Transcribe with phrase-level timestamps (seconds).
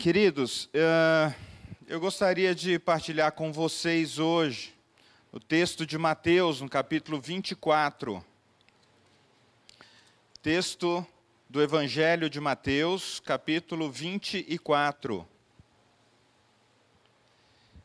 [0.00, 1.34] queridos, uh,
[1.86, 4.74] eu gostaria de partilhar com vocês hoje
[5.30, 8.24] o texto de Mateus, no capítulo 24.
[10.40, 11.06] Texto
[11.50, 15.28] do Evangelho de Mateus, capítulo 24.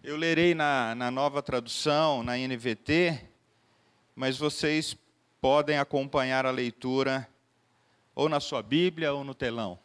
[0.02, 3.28] Eu lerei na, na nova tradução, na NVT,
[4.16, 4.96] mas vocês
[5.42, 7.28] podem acompanhar a leitura
[8.16, 9.78] ou na sua Bíblia ou no telão.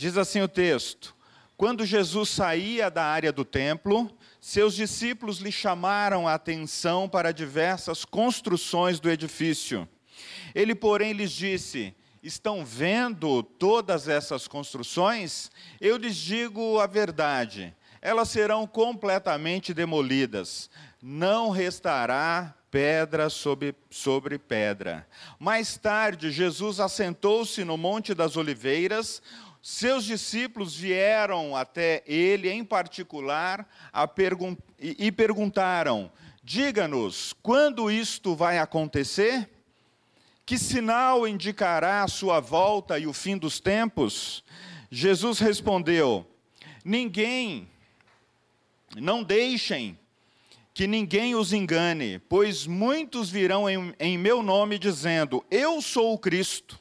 [0.00, 1.14] Diz assim o texto:
[1.58, 8.02] Quando Jesus saía da área do templo, seus discípulos lhe chamaram a atenção para diversas
[8.02, 9.86] construções do edifício.
[10.54, 15.50] Ele, porém, lhes disse: Estão vendo todas essas construções?
[15.78, 20.70] Eu lhes digo a verdade: elas serão completamente demolidas.
[21.02, 25.06] Não restará pedra sobre, sobre pedra.
[25.38, 29.20] Mais tarde, Jesus assentou-se no Monte das Oliveiras.
[29.62, 33.68] Seus discípulos vieram até ele em particular
[34.14, 36.10] pergun e, perguntaram:
[36.42, 39.50] Diga-nos, quando isto vai acontecer?
[40.46, 44.42] Que sinal indicará a sua volta e o fim dos tempos?
[44.90, 46.26] Jesus respondeu:
[46.82, 47.68] Ninguém,
[48.96, 49.98] não deixem
[50.72, 56.18] que ninguém os engane, pois muitos virão em, em meu nome dizendo: Eu sou o
[56.18, 56.80] Cristo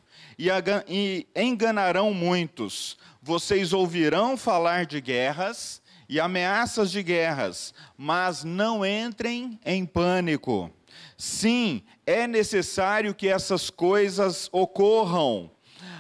[0.88, 2.98] e enganarão muitos.
[3.22, 10.72] Vocês ouvirão falar de guerras e ameaças de guerras, mas não entrem em pânico.
[11.18, 15.52] Sim, é necessário que essas coisas ocorram,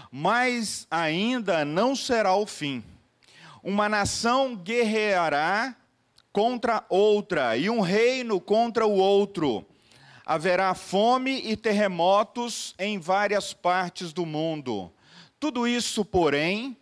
[0.10, 2.82] mas ainda não será o fim.
[3.62, 5.76] Uma nação guerreará
[6.32, 9.66] contra outra, e um reino contra o outro
[10.30, 14.94] haverá fome e terremotos em várias partes do mundo.
[15.40, 16.78] Tudo isso, porém,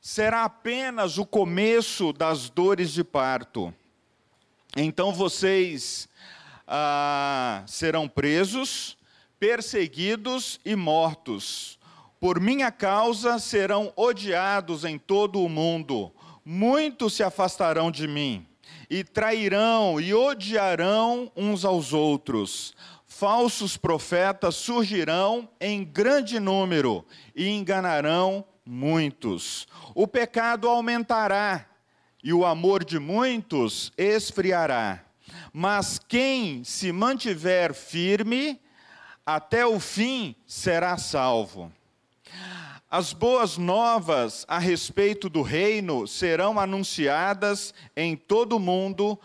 [0.00, 3.74] será apenas o começo das dores de parto.
[4.74, 6.08] Então vocês
[6.66, 8.96] ah, serão presos,
[9.38, 11.78] perseguidos e mortos.
[12.18, 16.10] Por minha causa serão odiados em todo o mundo.
[16.42, 18.46] Muitos se afastarão de mim
[18.88, 22.74] e trairão e odiarão uns aos outros.
[23.06, 27.04] Falsos profetas surgirão em grande número
[27.34, 29.66] e enganarão muitos.
[29.94, 31.66] O pecado aumentará
[32.22, 35.04] e o amor de muitos esfriará.
[35.52, 38.60] Mas quem se mantiver firme
[39.24, 41.72] até o fim será salvo.
[42.88, 49.18] As boas novas a respeito do reino serão anunciadas em todo o mundo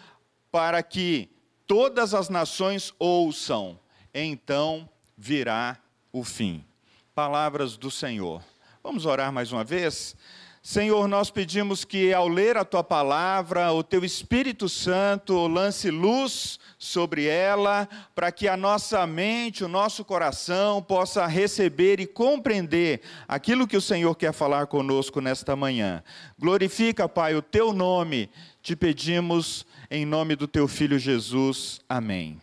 [0.51, 1.29] para que
[1.67, 3.79] todas as nações ouçam.
[4.13, 5.77] Então virá
[6.11, 6.66] o fim.
[7.13, 8.44] Palavras do Senhor.
[8.83, 10.16] Vamos orar mais uma vez?
[10.63, 16.59] Senhor, nós pedimos que ao ler a tua palavra, o teu Espírito Santo lance luz
[16.77, 23.67] sobre ela, para que a nossa mente, o nosso coração possa receber e compreender aquilo
[23.67, 26.03] que o Senhor quer falar conosco nesta manhã.
[26.38, 28.29] Glorifica, Pai, o teu nome,
[28.61, 31.81] te pedimos em nome do teu filho Jesus.
[31.89, 32.39] Amém.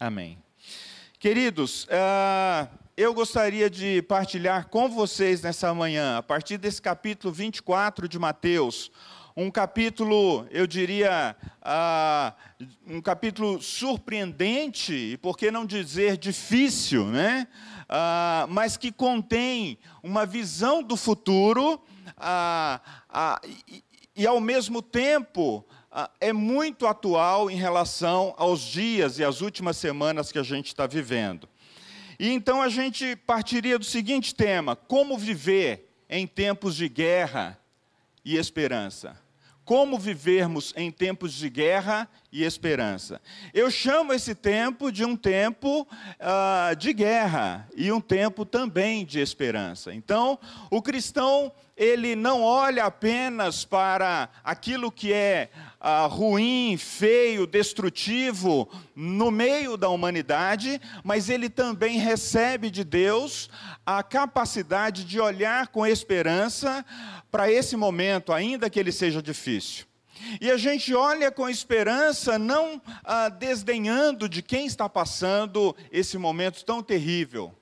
[0.00, 0.38] Amém.
[1.18, 8.08] Queridos, uh, eu gostaria de partilhar com vocês nessa manhã, a partir desse capítulo 24
[8.08, 8.90] de Mateus,
[9.36, 17.46] um capítulo, eu diria, uh, um capítulo surpreendente, e por que não dizer difícil, né?
[17.82, 21.74] Uh, mas que contém uma visão do futuro
[22.16, 23.84] uh, e,
[24.16, 25.66] e, ao mesmo tempo,
[26.18, 30.86] é muito atual em relação aos dias e às últimas semanas que a gente está
[30.86, 31.46] vivendo.
[32.18, 37.58] E então a gente partiria do seguinte tema: como viver em tempos de guerra
[38.24, 39.20] e esperança.
[39.64, 43.20] Como vivermos em tempos de guerra e esperança.
[43.52, 49.18] Eu chamo esse tempo de um tempo uh, de guerra e um tempo também de
[49.18, 49.92] esperança.
[49.92, 50.38] Então,
[50.70, 55.50] o cristão ele não olha apenas para aquilo que é
[55.88, 63.48] ah, ruim, feio, destrutivo no meio da humanidade, mas ele também recebe de Deus
[63.86, 66.84] a capacidade de olhar com esperança
[67.30, 69.86] para esse momento, ainda que ele seja difícil.
[70.40, 76.64] E a gente olha com esperança, não ah, desdenhando de quem está passando esse momento
[76.64, 77.54] tão terrível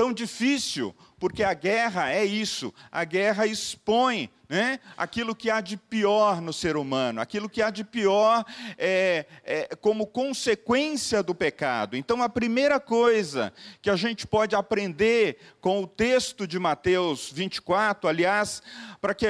[0.00, 5.76] tão difícil, porque a guerra é isso, a guerra expõe né, aquilo que há de
[5.76, 8.42] pior no ser humano, aquilo que há de pior
[8.78, 11.98] é, é, como consequência do pecado.
[11.98, 13.52] Então, a primeira coisa
[13.82, 18.62] que a gente pode aprender com o texto de Mateus 24, aliás,
[19.02, 19.26] para que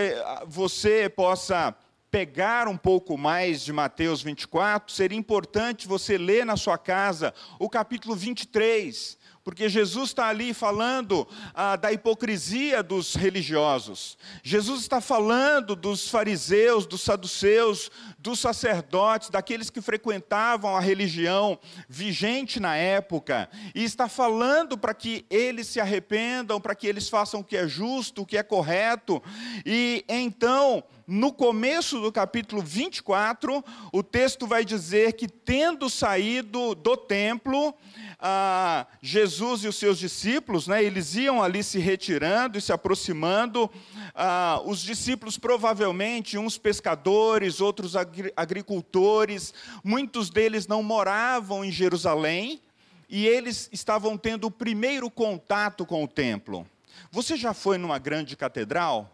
[0.46, 1.75] você possa
[2.12, 7.69] pegar um pouco mais de Mateus 24, seria importante você ler na sua casa o
[7.69, 14.19] capítulo 23, porque Jesus está ali falando ah, da hipocrisia dos religiosos.
[14.42, 21.58] Jesus está falando dos fariseus, dos saduceus, dos sacerdotes, daqueles que frequentavam a religião
[21.88, 27.40] vigente na época, e está falando para que eles se arrependam, para que eles façam
[27.40, 29.22] o que é justo, o que é correto.
[29.64, 36.96] E então, no começo do capítulo 24, o texto vai dizer que, tendo saído do
[36.96, 37.75] templo,
[38.20, 43.70] ah, Jesus e os seus discípulos, né, eles iam ali se retirando e se aproximando.
[44.14, 52.61] Ah, os discípulos, provavelmente, uns pescadores, outros agri agricultores, muitos deles não moravam em Jerusalém
[53.08, 56.67] e eles estavam tendo o primeiro contato com o templo.
[57.11, 59.11] Você já foi numa grande catedral?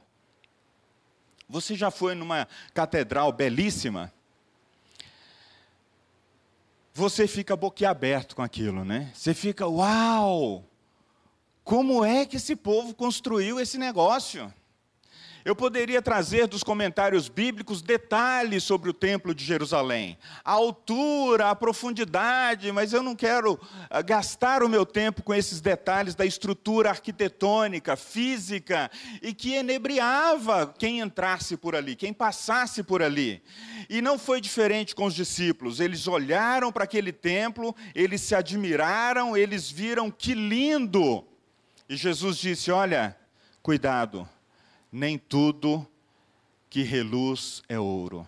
[1.48, 4.12] Você já foi numa catedral belíssima?
[6.96, 9.12] Você fica boquiaberto com aquilo, né?
[9.12, 10.64] Você fica, uau!
[11.62, 14.50] Como é que esse povo construiu esse negócio?
[15.46, 21.54] Eu poderia trazer dos comentários bíblicos detalhes sobre o Templo de Jerusalém, a altura, a
[21.54, 23.56] profundidade, mas eu não quero
[23.88, 28.90] ah, gastar o meu tempo com esses detalhes da estrutura arquitetônica, física,
[29.22, 33.40] e que enebriava quem entrasse por ali, quem passasse por ali.
[33.88, 39.36] E não foi diferente com os discípulos, eles olharam para aquele templo, eles se admiraram,
[39.36, 41.24] eles viram que lindo.
[41.88, 43.16] E Jesus disse: Olha,
[43.62, 44.28] cuidado
[44.96, 45.86] nem tudo
[46.70, 48.26] que reluz é ouro.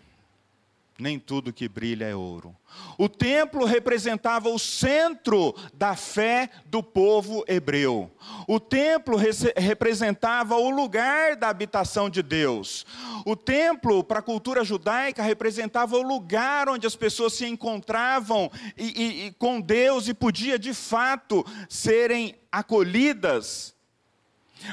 [0.98, 2.54] Nem tudo que brilha é ouro.
[2.98, 8.10] O templo representava o centro da fé do povo hebreu.
[8.46, 9.16] O templo
[9.56, 12.84] representava o lugar da habitação de Deus.
[13.24, 19.02] O templo, para a cultura judaica, representava o lugar onde as pessoas se encontravam e,
[19.02, 23.77] e, e com Deus e podia de fato serem acolhidas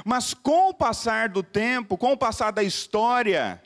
[0.04, 3.62] mas com o passar do tempo, com o passar da história,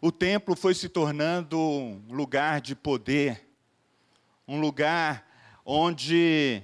[0.00, 3.48] o templo foi se tornando um lugar de poder,
[4.46, 5.26] um lugar
[5.64, 6.62] onde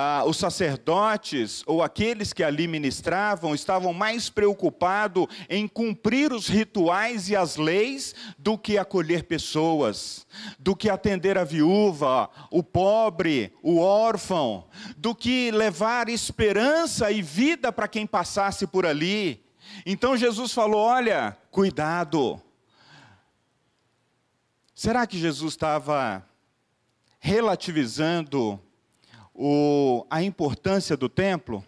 [0.00, 7.28] ah, os sacerdotes ou aqueles que ali ministravam estavam mais preocupados em cumprir os rituais
[7.28, 10.24] e as leis do que acolher pessoas,
[10.56, 17.72] do que atender a viúva, o pobre, o órfão, do que levar esperança e vida
[17.72, 19.44] para quem passasse por ali.
[19.84, 22.40] Então Jesus falou: olha, cuidado.
[24.72, 26.24] Será que Jesus estava
[27.18, 28.62] relativizando
[29.40, 31.64] o, a importância do templo?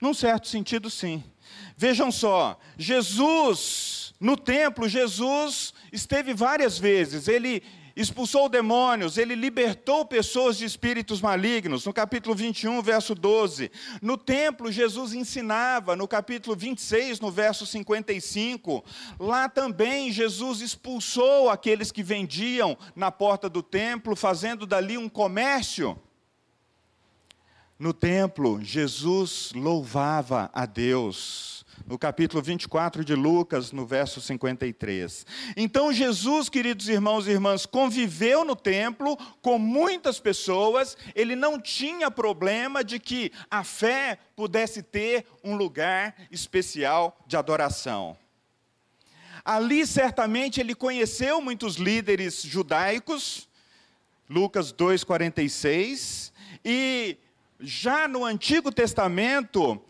[0.00, 1.22] Num certo sentido, sim.
[1.76, 7.62] Vejam só, Jesus, no templo, Jesus esteve várias vezes, ele
[7.94, 13.70] expulsou demônios, ele libertou pessoas de espíritos malignos, no capítulo 21, verso 12.
[14.02, 18.84] No templo, Jesus ensinava, no capítulo 26, no verso 55.
[19.18, 25.96] Lá também, Jesus expulsou aqueles que vendiam na porta do templo, fazendo dali um comércio.
[27.80, 31.64] No templo, Jesus louvava a Deus.
[31.86, 35.24] No capítulo 24 de Lucas, no verso 53.
[35.56, 42.10] Então, Jesus, queridos irmãos e irmãs, conviveu no templo com muitas pessoas, ele não tinha
[42.10, 48.14] problema de que a fé pudesse ter um lugar especial de adoração.
[49.42, 53.48] Ali, certamente, ele conheceu muitos líderes judaicos,
[54.28, 56.30] Lucas 2,46,
[56.62, 57.16] e
[57.60, 59.80] já no Antigo Testamento,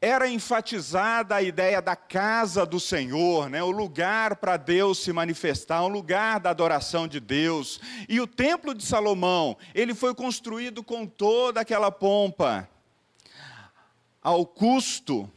[0.00, 3.62] era enfatizada a ideia da casa do Senhor, né?
[3.62, 7.80] o lugar para Deus se manifestar, um lugar da adoração de Deus.
[8.08, 12.68] E o templo de Salomão, ele foi construído com toda aquela pompa,
[14.22, 15.30] ao custo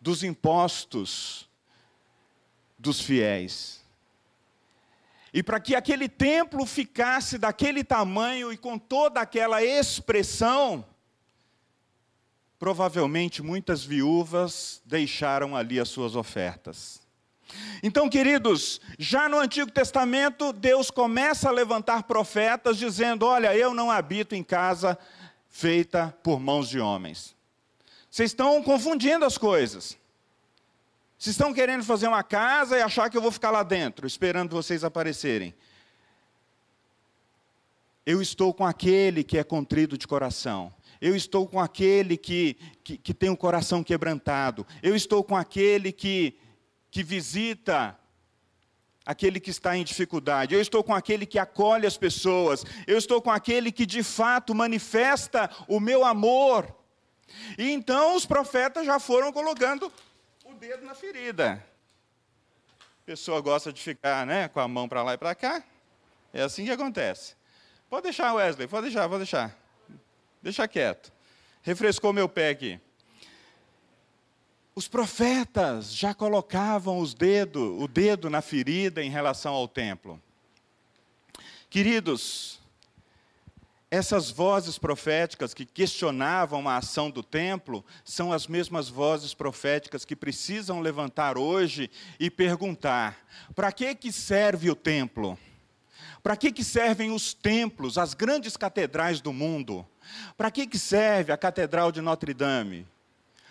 [0.00, 1.48] dos impostos
[2.78, 3.79] dos fiéis.
[5.32, 10.84] E para que aquele templo ficasse daquele tamanho e com toda aquela expressão,
[12.58, 17.00] provavelmente muitas viúvas deixaram ali as suas ofertas.
[17.82, 23.90] Então, queridos, já no Antigo Testamento, Deus começa a levantar profetas dizendo: Olha, eu não
[23.90, 24.98] habito em casa
[25.48, 27.34] feita por mãos de homens.
[28.10, 29.96] Vocês estão confundindo as coisas.
[31.20, 34.56] Vocês estão querendo fazer uma casa e achar que eu vou ficar lá dentro, esperando
[34.56, 35.54] vocês aparecerem.
[38.06, 40.72] Eu estou com aquele que é contrido de coração.
[40.98, 44.66] Eu estou com aquele que, que, que tem o um coração quebrantado.
[44.82, 46.38] Eu estou com aquele que,
[46.90, 47.94] que visita
[49.04, 53.20] aquele que está em dificuldade, eu estou com aquele que acolhe as pessoas, eu estou
[53.20, 56.74] com aquele que de fato manifesta o meu amor.
[57.58, 59.92] E então os profetas já foram colocando
[60.60, 61.64] dedo na ferida.
[62.78, 65.64] A pessoa gosta de ficar né, com a mão para lá e para cá,
[66.34, 67.34] é assim que acontece.
[67.88, 69.56] Pode deixar, Wesley, pode deixar, pode deixar.
[70.42, 71.10] Deixa quieto.
[71.62, 72.78] Refrescou meu pé aqui.
[74.74, 80.22] Os profetas já colocavam os dedo, o dedo na ferida em relação ao templo.
[81.70, 82.59] Queridos,
[83.90, 90.14] essas vozes proféticas que questionavam a ação do templo são as mesmas vozes proféticas que
[90.14, 93.18] precisam levantar hoje e perguntar:
[93.54, 95.36] para que que serve o templo?
[96.22, 99.84] Para que que servem os templos, as grandes catedrais do mundo?
[100.36, 102.86] Para que que serve a Catedral de Notre Dame?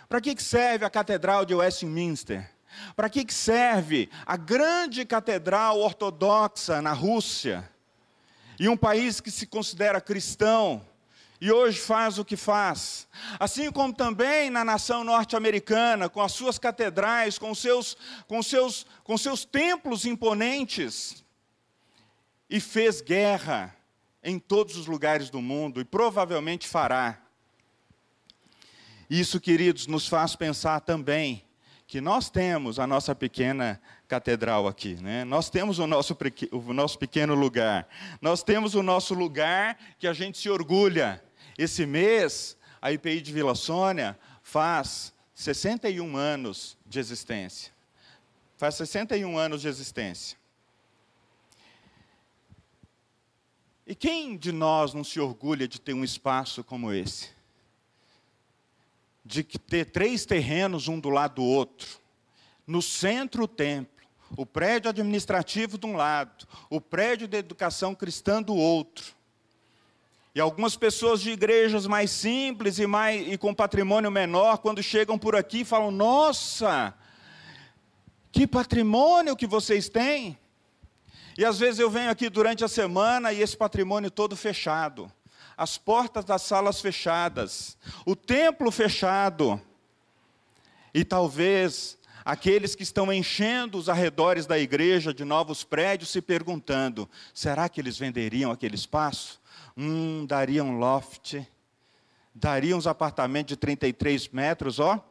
[0.07, 2.49] Para que serve a Catedral de Westminster?
[2.95, 7.67] Para que serve a grande catedral ortodoxa na Rússia?
[8.59, 10.85] E um país que se considera cristão
[11.41, 13.07] e hoje faz o que faz.
[13.39, 17.95] Assim como também na nação norte-americana, com as suas catedrais, com seus,
[18.27, 21.23] com seus, com seus templos imponentes,
[22.49, 23.75] e fez guerra
[24.23, 27.21] em todos os lugares do mundo e provavelmente fará.
[29.09, 31.45] Isso, queridos, nos faz pensar também
[31.87, 35.23] que nós temos a nossa pequena catedral aqui, né?
[35.23, 36.17] Nós temos o nosso,
[36.51, 37.87] o nosso pequeno lugar.
[38.21, 41.23] Nós temos o nosso lugar que a gente se orgulha.
[41.57, 47.71] Esse mês, a IPI de Vila Sônia faz 61 anos de existência.
[48.57, 50.37] Faz 61 anos de existência.
[53.87, 57.29] E quem de nós não se orgulha de ter um espaço como esse?
[59.29, 61.99] de ter três terrenos um do lado do outro.
[62.65, 63.98] No centro, o templo.
[64.37, 69.13] O prédio administrativo de um lado, o prédio de educação cristã do outro.
[70.33, 75.17] E algumas pessoas de igrejas mais simples e, mais, e com patrimônio menor, quando chegam
[75.17, 76.93] por aqui, falam: Nossa,
[78.31, 80.37] que patrimônio que vocês têm!
[81.37, 85.11] E às vezes eu venho aqui durante a semana e esse patrimônio todo fechado
[85.59, 89.61] as portas das salas fechadas, o templo fechado,
[90.93, 91.98] e talvez
[92.29, 97.81] aqueles que estão enchendo os arredores da igreja de novos prédios se perguntando: será que
[97.81, 99.41] eles venderiam aquele espaço?
[99.75, 101.41] Hum, dariam loft,
[102.33, 105.03] dariam os apartamentos de 33 metros, ó.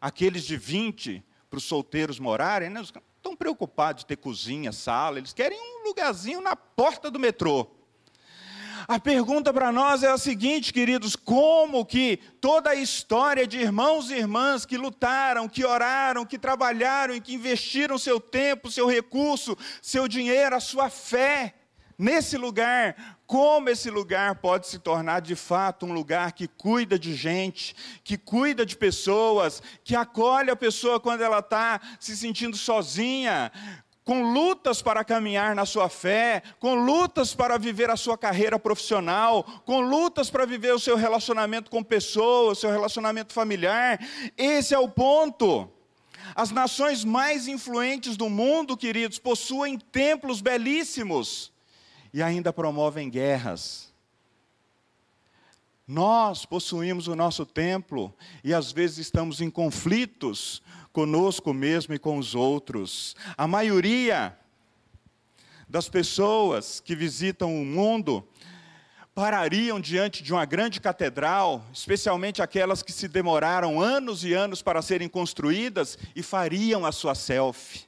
[0.00, 2.80] Aqueles de 20 para os solteiros morarem, né?
[2.80, 7.75] estão preocupados de ter cozinha, sala, eles querem um lugarzinho na porta do metrô.
[8.88, 14.10] A pergunta para nós é a seguinte, queridos: como que toda a história de irmãos
[14.10, 19.58] e irmãs que lutaram, que oraram, que trabalharam e que investiram seu tempo, seu recurso,
[19.82, 21.54] seu dinheiro, a sua fé
[21.98, 27.14] nesse lugar, como esse lugar pode se tornar de fato um lugar que cuida de
[27.14, 27.74] gente,
[28.04, 33.50] que cuida de pessoas, que acolhe a pessoa quando ela está se sentindo sozinha,
[34.06, 39.42] com lutas para caminhar na sua fé, com lutas para viver a sua carreira profissional,
[39.66, 43.98] com lutas para viver o seu relacionamento com pessoas, o seu relacionamento familiar.
[44.38, 45.68] Esse é o ponto.
[46.36, 51.52] As nações mais influentes do mundo, queridos, possuem templos belíssimos
[52.14, 53.92] e ainda promovem guerras.
[55.84, 60.62] Nós possuímos o nosso templo e às vezes estamos em conflitos
[60.96, 63.14] conosco mesmo e com os outros.
[63.36, 64.34] A maioria
[65.68, 68.26] das pessoas que visitam o mundo
[69.14, 74.80] parariam diante de uma grande catedral, especialmente aquelas que se demoraram anos e anos para
[74.80, 77.84] serem construídas, e fariam a sua selfie.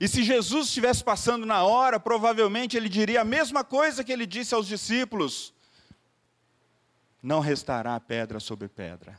[0.00, 4.24] E se Jesus estivesse passando na hora, provavelmente ele diria a mesma coisa que ele
[4.24, 5.52] disse aos discípulos:
[7.20, 9.18] Não restará pedra sobre pedra.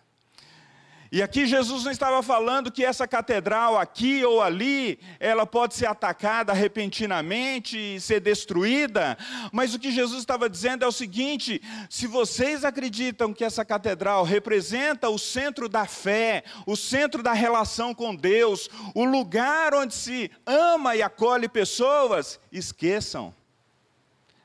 [1.14, 5.86] E aqui Jesus não estava falando que essa catedral aqui ou ali, ela pode ser
[5.86, 9.18] atacada repentinamente e ser destruída,
[9.52, 14.24] mas o que Jesus estava dizendo é o seguinte: se vocês acreditam que essa catedral
[14.24, 20.32] representa o centro da fé, o centro da relação com Deus, o lugar onde se
[20.46, 23.36] ama e acolhe pessoas, esqueçam.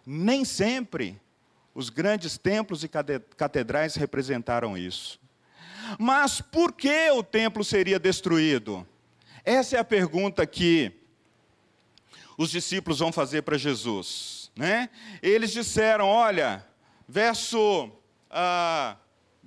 [0.05, 1.21] Nem sempre
[1.77, 5.21] Os grandes templos e catedrais representaram isso.
[5.99, 8.87] Mas por que o templo seria destruído?
[9.45, 10.93] Essa é a pergunta que
[12.37, 14.51] os discípulos vão fazer para Jesus.
[14.57, 14.91] Né?
[15.23, 16.65] Eles disseram: olha,
[17.09, 17.91] verso.
[18.31, 18.97] Ah,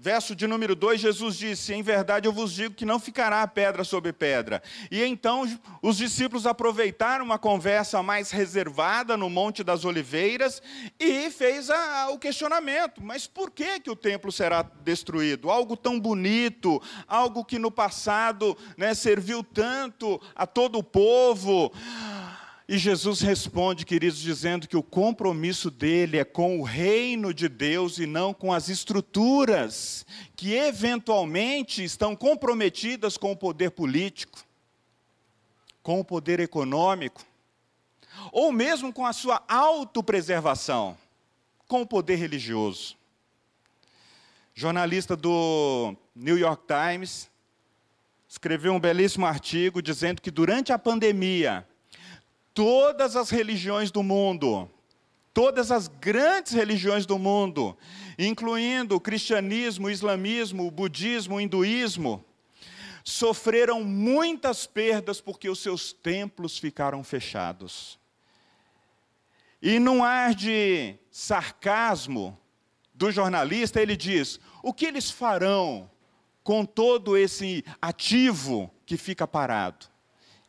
[0.01, 3.83] Verso de número 2, Jesus disse: Em verdade eu vos digo que não ficará pedra
[3.83, 4.63] sobre pedra.
[4.89, 5.43] E então
[5.81, 10.61] os discípulos aproveitaram uma conversa mais reservada no Monte das Oliveiras
[10.97, 15.49] e fez a, a, o questionamento: mas por que, que o templo será destruído?
[15.49, 21.73] Algo tão bonito, algo que no passado né, serviu tanto a todo o povo.
[22.71, 27.97] E Jesus responde, queridos, dizendo que o compromisso dele é com o reino de Deus
[27.97, 34.45] e não com as estruturas que eventualmente estão comprometidas com o poder político,
[35.81, 37.25] com o poder econômico,
[38.31, 40.95] ou mesmo com a sua autopreservação,
[41.67, 42.95] com o poder religioso.
[44.53, 47.31] Jornalista do New York Times
[48.27, 51.67] escreveu um belíssimo artigo dizendo que durante a pandemia,
[52.59, 54.69] todas as religiões do mundo,
[55.33, 57.77] todas as grandes religiões do mundo,
[58.17, 62.21] incluindo o cristianismo, o islamismo, o budismo, o hinduísmo,
[63.01, 67.97] sofreram muitas perdas porque os seus templos ficaram fechados.
[69.61, 72.37] E num ar de sarcasmo
[72.93, 75.89] do jornalista, ele diz: o que eles farão
[76.43, 79.88] com todo esse ativo que fica parado?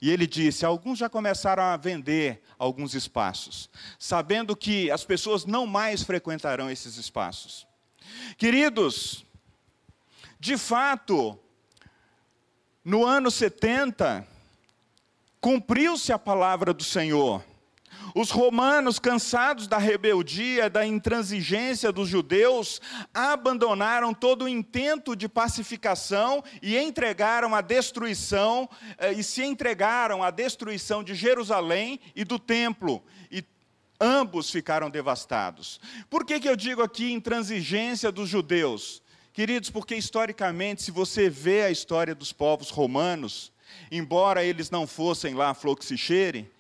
[0.01, 5.67] E ele disse: alguns já começaram a vender alguns espaços, sabendo que as pessoas não
[5.67, 7.67] mais frequentarão esses espaços.
[8.39, 9.25] Queridos,
[10.39, 11.39] de fato,
[12.85, 14.27] no ano 70,
[15.41, 17.45] cumpriu-se a palavra do Senhor.
[18.15, 22.81] Os romanos, cansados da rebeldia, da intransigência dos judeus,
[23.15, 30.31] abandonaram todo o intento de pacificação e entregaram a destruição, eh, e se entregaram à
[30.31, 33.03] destruição de Jerusalém e do templo.
[33.31, 33.45] E
[34.01, 35.81] ambos ficaram devastados.
[36.09, 39.03] Por que, que eu digo aqui intransigência dos judeus?
[39.33, 43.53] Queridos, porque historicamente, se você vê a história dos povos romanos,
[43.91, 46.51] embora eles não fossem lá fluxicheire,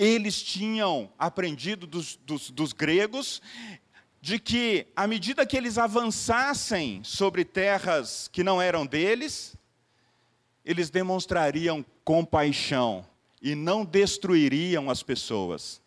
[0.00, 3.42] eles tinham aprendido dos, dos, dos gregos
[4.18, 9.54] de que, à medida que eles avançassem sobre terras que não eram deles,
[10.64, 13.06] eles demonstrariam compaixão
[13.42, 15.82] e não destruiriam as pessoas.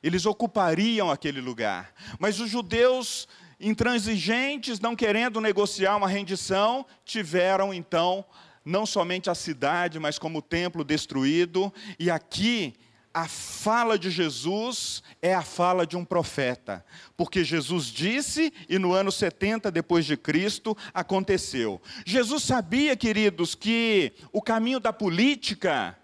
[0.00, 1.92] Eles ocupariam aquele lugar.
[2.20, 3.26] Mas os judeus
[3.58, 8.24] intransigentes, não querendo negociar uma rendição, tiveram então
[8.66, 11.72] não somente a cidade, mas como o templo destruído.
[11.98, 12.74] E aqui
[13.14, 16.84] a fala de Jesus é a fala de um profeta,
[17.16, 21.80] porque Jesus disse e no ano 70 depois de Cristo aconteceu.
[22.04, 25.96] Jesus sabia, queridos, que o caminho da política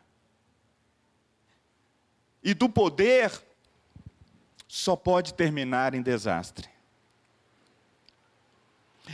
[2.42, 3.30] e do poder
[4.66, 6.66] só pode terminar em desastre.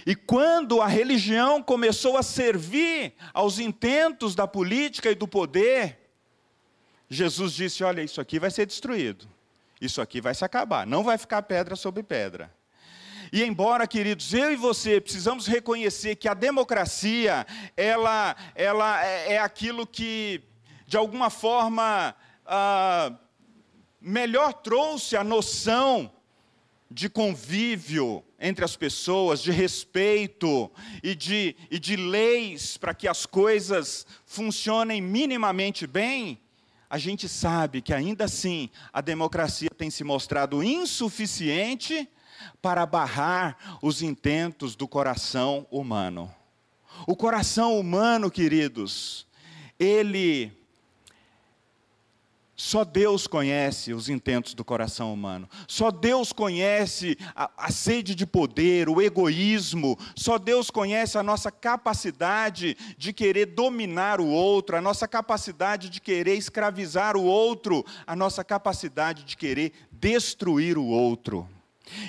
[0.07, 5.99] E quando a religião começou a servir aos intentos da política e do poder,
[7.09, 9.29] Jesus disse: Olha, isso aqui vai ser destruído,
[9.81, 12.53] isso aqui vai se acabar, não vai ficar pedra sobre pedra.
[13.33, 19.39] E embora, queridos, eu e você precisamos reconhecer que a democracia, ela, ela é, é
[19.39, 20.43] aquilo que,
[20.87, 22.15] de alguma forma,
[22.47, 23.13] ah,
[24.01, 26.11] melhor trouxe a noção
[26.91, 30.71] de convívio entre as pessoas, de respeito
[31.03, 36.41] e de, e de leis para que as coisas funcionem minimamente bem,
[36.89, 42.09] a gente sabe que ainda assim a democracia tem se mostrado insuficiente
[42.63, 46.33] para barrar os intentos do coração humano.
[47.07, 49.27] O coração humano, queridos,
[49.79, 50.58] ele
[52.61, 55.49] só Deus conhece os intentos do coração humano.
[55.69, 59.97] Só Deus conhece a, a, sede de poder, o egoísmo.
[60.17, 66.01] Só Deus conhece a nossa capacidade de querer dominar o outro, a nossa capacidade de
[66.01, 71.49] querer escravizar o outro, a nossa capacidade de querer destruir o outro.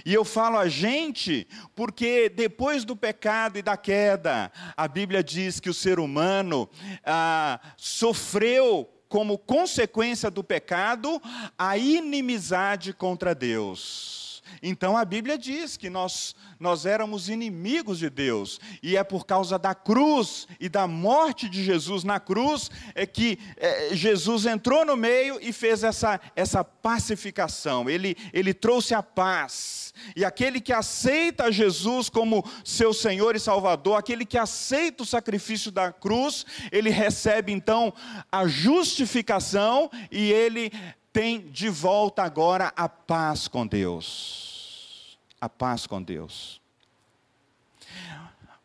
[0.03, 5.59] E eu falo a gente porque depois do pecado e da queda, a Bíblia diz
[5.59, 6.67] que o ser humano
[7.05, 11.19] ah, sofreu como consequência do pecado,
[11.57, 14.18] a inimizade contra Deus.
[14.61, 19.57] Então a Bíblia diz que nós, nós éramos inimigos de Deus, e é por causa
[19.57, 24.95] da cruz e da morte de Jesus na cruz é que é, Jesus entrou no
[24.95, 29.93] meio e fez essa, essa pacificação, ele, ele trouxe a paz.
[30.15, 35.71] E aquele que aceita Jesus como seu Senhor e Salvador, aquele que aceita o sacrifício
[35.71, 37.93] da cruz, ele recebe então
[38.31, 40.71] a justificação e ele
[41.11, 45.17] tem de volta agora a paz com Deus.
[45.39, 46.61] A paz com Deus.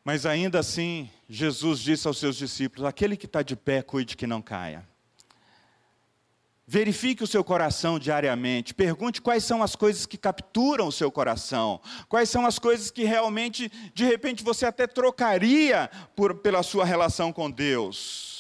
[0.05, 4.27] Mas ainda assim, Jesus disse aos seus discípulos: aquele que está de pé, cuide que
[4.27, 4.87] não caia.
[6.67, 8.73] Verifique o seu coração diariamente.
[8.73, 11.79] Pergunte quais são as coisas que capturam o seu coração.
[12.09, 17.33] Quais são as coisas que realmente, de repente, você até trocaria por, pela sua relação
[17.33, 18.34] com Deus.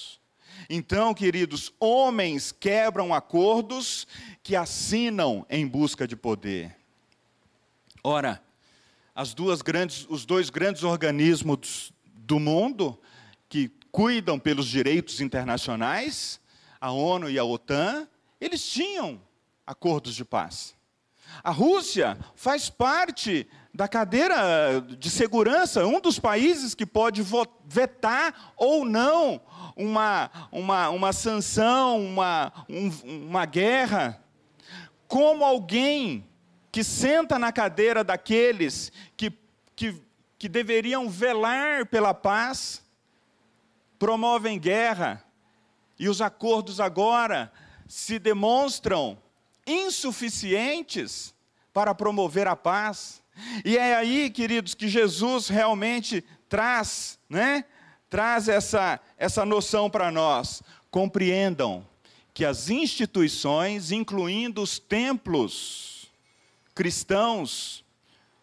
[0.68, 4.07] Então, queridos, homens quebram acordos
[4.42, 6.77] que assinam em busca de poder.
[8.03, 8.42] Ora,
[9.14, 12.98] as duas grandes, os dois grandes organismos do mundo
[13.48, 16.40] que cuidam pelos direitos internacionais,
[16.81, 18.09] a ONU e a OTAN,
[18.40, 19.20] eles tinham
[19.66, 20.74] acordos de paz.
[21.43, 27.23] A Rússia faz parte da cadeira de segurança, um dos países que pode
[27.67, 29.41] vetar ou não
[29.77, 32.89] uma, uma, uma sanção, uma, um,
[33.27, 34.23] uma guerra.
[35.09, 36.27] Como alguém
[36.71, 39.33] que senta na cadeira daqueles que,
[39.75, 40.01] que,
[40.39, 42.83] que deveriam velar pela paz,
[43.99, 45.25] promovem guerra,
[45.99, 47.53] e os acordos agora
[47.87, 49.19] se demonstram
[49.66, 51.35] insuficientes
[51.72, 53.22] para promover a paz.
[53.64, 57.64] E é aí, queridos, que Jesus realmente traz, né?
[58.09, 60.62] Traz essa, essa noção para nós.
[60.90, 61.87] Compreendam
[62.33, 66.12] que as instituições, incluindo os templos
[66.74, 67.85] cristãos,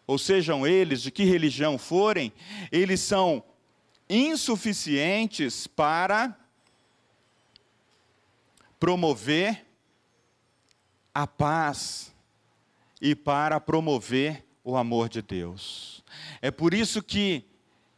[0.06, 2.32] ou sejam eles de que religião forem,
[2.70, 3.42] eles são
[4.08, 6.36] insuficientes para
[8.78, 9.64] promover
[11.14, 12.14] a paz
[13.00, 16.04] e para promover o amor de Deus.
[16.40, 17.44] É por isso que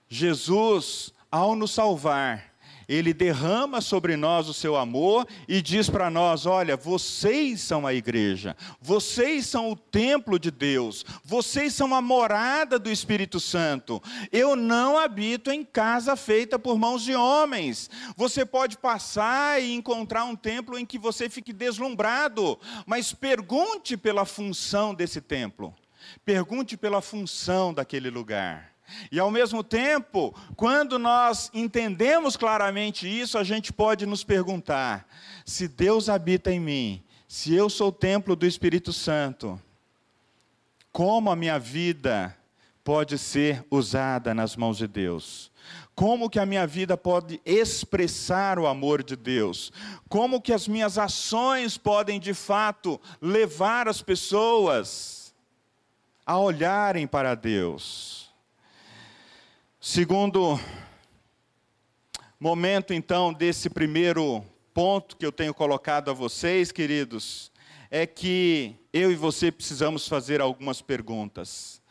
[0.09, 2.54] Jesus, ao nos salvar,
[2.89, 7.95] ele derrama sobre nós o seu amor e diz para nós: olha, vocês são a
[7.95, 14.03] igreja, vocês são o templo de Deus, vocês são a morada do Espírito Santo.
[14.31, 17.91] Eu não habito em casa feita por mãos de homens.
[18.17, 24.25] Você pode passar e encontrar um templo em que você fique deslumbrado, mas pergunte pela
[24.25, 25.75] função desse templo.
[26.25, 28.74] Pergunte pela função daquele lugar.
[29.11, 35.07] E ao mesmo tempo, quando nós entendemos claramente isso, a gente pode nos perguntar:
[35.45, 39.61] se Deus habita em mim, se eu sou o templo do Espírito Santo,
[40.93, 42.37] como a minha vida
[42.83, 45.51] pode ser usada nas mãos de Deus?
[45.95, 49.73] Como que a minha vida pode expressar o amor de Deus?
[50.09, 55.25] Como que as minhas ações podem de fato levar as pessoas
[56.27, 58.24] a olharem para Deus.
[59.87, 60.59] Segundo
[62.41, 64.43] momento, então, desse primeiro
[64.73, 67.53] ponto que eu tenho colocado a vocês, queridos,
[67.91, 71.83] é que eu e você precisamos fazer algumas perguntas.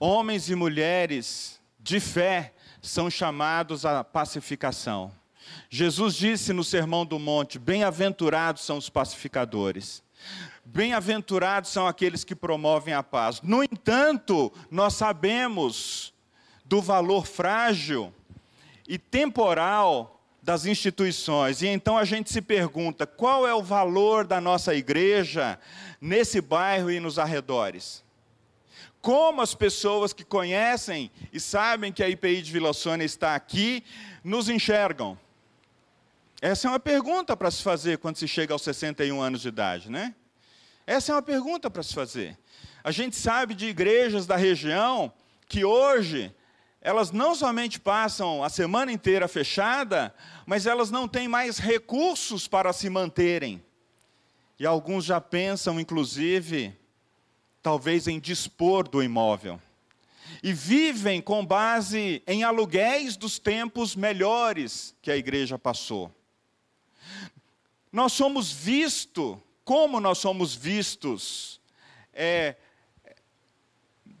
[0.00, 5.12] Homens e mulheres de fé são chamados à pacificação.
[5.68, 10.02] Jesus disse no Sermão do Monte: Bem-aventurados são os pacificadores.
[10.64, 13.42] Bem-aventurados são aqueles que promovem a paz.
[13.42, 16.15] No entanto, nós sabemos
[16.66, 18.12] do valor frágil
[18.86, 21.62] e temporal das instituições.
[21.62, 25.58] E então a gente se pergunta: qual é o valor da nossa igreja
[26.00, 28.04] nesse bairro e nos arredores?
[29.00, 33.84] Como as pessoas que conhecem e sabem que a IPI de Vila Sônia está aqui
[34.22, 35.18] nos enxergam?
[36.40, 39.90] Essa é uma pergunta para se fazer quando se chega aos 61 anos de idade,
[39.90, 40.14] né?
[40.86, 42.36] Essa é uma pergunta para se fazer.
[42.84, 45.12] A gente sabe de igrejas da região
[45.48, 46.32] que hoje
[46.86, 50.14] elas não somente passam a semana inteira fechada,
[50.46, 53.60] mas elas não têm mais recursos para se manterem.
[54.56, 56.72] E alguns já pensam, inclusive,
[57.60, 59.60] talvez em dispor do imóvel.
[60.44, 66.14] E vivem com base em aluguéis dos tempos melhores que a igreja passou.
[67.90, 71.60] Nós somos vistos como nós somos vistos
[72.12, 72.54] é,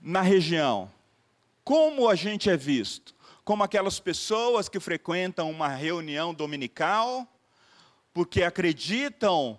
[0.02, 0.90] na região.
[1.66, 3.12] Como a gente é visto?
[3.44, 7.26] Como aquelas pessoas que frequentam uma reunião dominical,
[8.14, 9.58] porque acreditam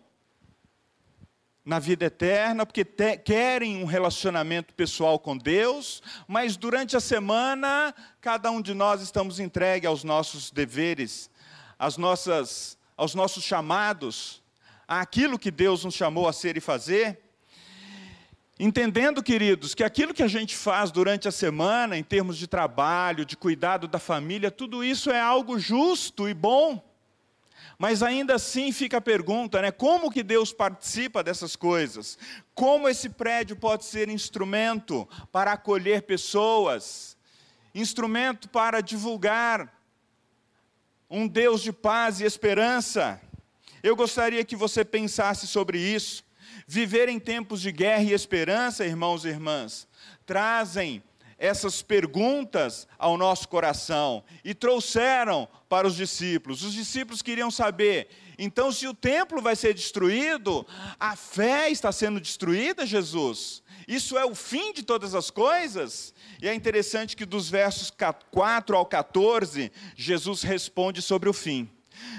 [1.66, 7.94] na vida eterna, porque te, querem um relacionamento pessoal com Deus, mas durante a semana,
[8.22, 11.30] cada um de nós estamos entregue aos nossos deveres,
[11.78, 14.42] às nossas, aos nossos chamados,
[14.88, 17.27] àquilo que Deus nos chamou a ser e fazer.
[18.60, 23.24] Entendendo, queridos, que aquilo que a gente faz durante a semana, em termos de trabalho,
[23.24, 26.84] de cuidado da família, tudo isso é algo justo e bom.
[27.78, 29.70] Mas ainda assim fica a pergunta, né?
[29.70, 32.18] Como que Deus participa dessas coisas?
[32.56, 37.16] Como esse prédio pode ser instrumento para acolher pessoas?
[37.76, 39.72] Instrumento para divulgar
[41.08, 43.22] um Deus de paz e esperança?
[43.84, 46.26] Eu gostaria que você pensasse sobre isso.
[46.68, 49.88] Viver em tempos de guerra e esperança, irmãos e irmãs,
[50.26, 51.02] trazem
[51.38, 56.64] essas perguntas ao nosso coração e trouxeram para os discípulos.
[56.64, 60.66] Os discípulos queriam saber, então, se o templo vai ser destruído,
[61.00, 63.64] a fé está sendo destruída, Jesus?
[63.88, 66.14] Isso é o fim de todas as coisas?
[66.42, 67.92] E é interessante que dos versos
[68.30, 71.70] 4 ao 14, Jesus responde sobre o fim.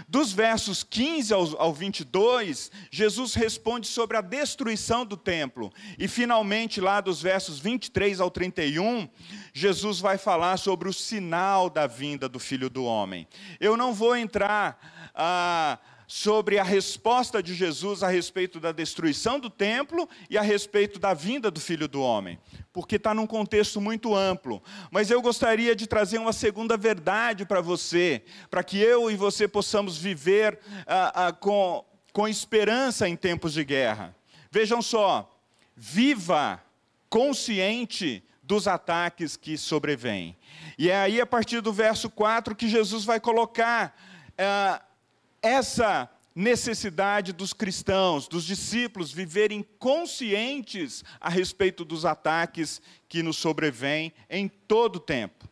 [0.09, 5.73] Dos versos 15 ao, ao 22, Jesus responde sobre a destruição do templo.
[5.99, 9.09] E finalmente, lá dos versos 23 ao 31,
[9.53, 13.27] Jesus vai falar sobre o sinal da vinda do Filho do Homem.
[13.61, 15.11] Eu não vou entrar.
[15.15, 15.79] Ah,
[16.11, 21.13] sobre a resposta de Jesus a respeito da destruição do templo e a respeito da
[21.13, 22.39] vinda do Filho do Homem,
[22.73, 24.63] porque está num contexto muito amplo.
[24.91, 29.47] Mas eu gostaria de trazer uma segunda verdade para você, para que eu e você
[29.47, 34.17] possamos viver ah, ah, com, com esperança em tempos de guerra.
[34.51, 35.31] Vejam só,
[35.77, 36.65] viva
[37.11, 40.39] consciente dos ataques que sobrevêm.
[40.79, 43.95] E é aí, a partir do verso 4, que Jesus vai colocar.
[44.39, 44.81] Ah,
[45.43, 54.13] essa necessidade dos cristãos, dos discípulos, viverem conscientes a respeito dos ataques que nos sobrevêm
[54.31, 55.49] em todo o tempo.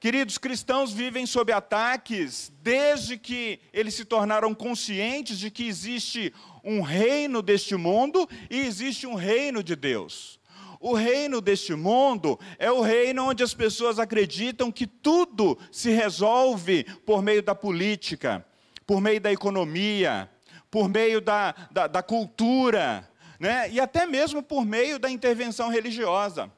[0.00, 6.80] Queridos, cristãos vivem sob ataques desde que eles se tornaram conscientes de que existe um
[6.80, 10.40] reino deste mundo e existe um reino de Deus.
[10.80, 16.82] O reino deste mundo é o reino onde as pessoas acreditam que tudo se resolve
[17.06, 18.44] por meio da política,
[18.92, 20.28] por meio da economia,
[20.70, 23.08] por meio da, da, da cultura,
[23.40, 23.70] né?
[23.70, 26.52] e até mesmo por meio da intervenção religiosa.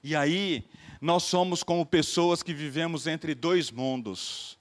[0.00, 0.64] E aí,
[1.00, 4.56] nós somos como pessoas que vivemos entre dois mundos.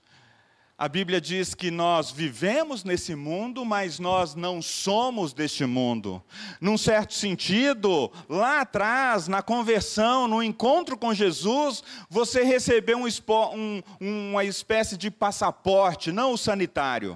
[0.82, 6.20] A Bíblia diz que nós vivemos nesse mundo, mas nós não somos deste mundo.
[6.60, 13.08] Num certo sentido, lá atrás, na conversão, no encontro com Jesus, você recebeu um,
[13.54, 13.84] um,
[14.32, 17.16] uma espécie de passaporte, não o sanitário,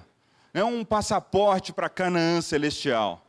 [0.53, 3.25] é um passaporte para Canaã celestial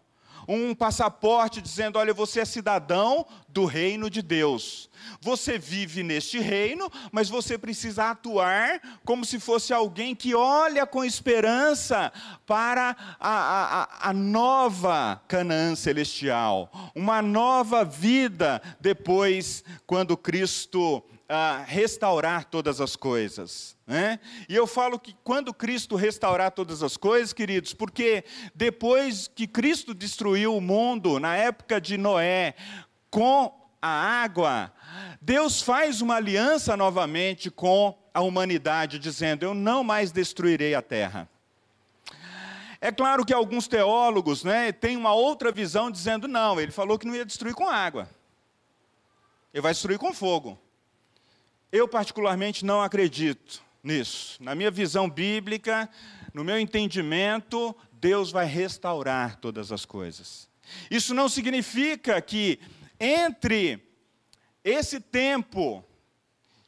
[0.49, 4.89] um passaporte dizendo: olha, você é cidadão do reino de Deus.
[5.21, 11.05] Você vive neste reino, mas você precisa atuar como se fosse alguém que olha com
[11.05, 12.13] esperança
[12.47, 22.45] para a, a, a nova Canaã celestial, uma nova vida depois, quando Cristo ah, restaurar
[22.45, 23.77] todas as coisas.
[23.87, 24.19] Né?
[24.49, 29.95] E eu falo que quando Cristo restaurar todas as coisas, queridos, porque depois que Cristo
[29.95, 32.55] destruiu o mundo, na época de Noé,
[33.11, 34.73] com a água,
[35.21, 41.29] Deus faz uma aliança novamente com a humanidade, dizendo: Eu não mais destruirei a terra.
[42.81, 47.07] É claro que alguns teólogos né, têm uma outra visão, dizendo: Não, ele falou que
[47.07, 48.09] não ia destruir com água,
[49.53, 50.59] ele vai destruir com fogo.
[51.73, 54.37] Eu, particularmente, não acredito nisso.
[54.41, 55.89] Na minha visão bíblica,
[56.33, 60.49] no meu entendimento, Deus vai restaurar todas as coisas.
[60.91, 62.61] Isso não significa que
[62.99, 63.83] entre
[64.65, 65.85] esse tempo,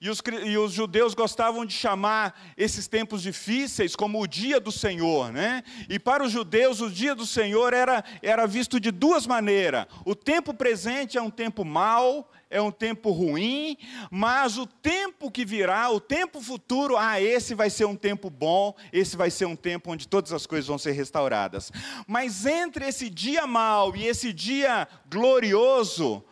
[0.01, 4.71] e os, e os, judeus gostavam de chamar esses tempos difíceis como o dia do
[4.71, 5.64] Senhor, né?
[5.88, 9.87] E para os judeus, o dia do Senhor era, era visto de duas maneiras.
[10.05, 13.77] O tempo presente é um tempo mau, é um tempo ruim,
[14.11, 18.75] mas o tempo que virá, o tempo futuro, ah, esse vai ser um tempo bom,
[18.93, 21.71] esse vai ser um tempo onde todas as coisas vão ser restauradas.
[22.07, 26.25] Mas entre esse dia mau e esse dia glorioso,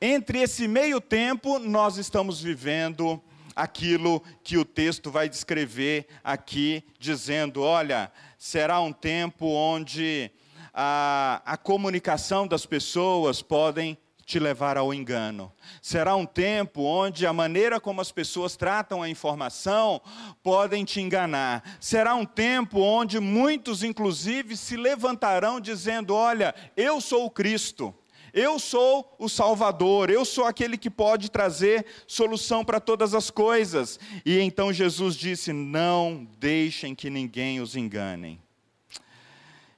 [0.00, 3.20] entre esse meio tempo, nós estamos vivendo
[3.54, 10.30] aquilo que o texto vai descrever aqui, dizendo: olha, será um tempo onde
[10.72, 15.52] a, a comunicação das pessoas podem te levar ao engano.
[15.80, 20.00] Será um tempo onde a maneira como as pessoas tratam a informação
[20.42, 21.62] podem te enganar.
[21.80, 27.94] Será um tempo onde muitos, inclusive, se levantarão dizendo: Olha, eu sou o Cristo.
[28.32, 34.00] Eu sou o Salvador, eu sou aquele que pode trazer solução para todas as coisas.
[34.24, 38.40] E então Jesus disse: Não deixem que ninguém os engane.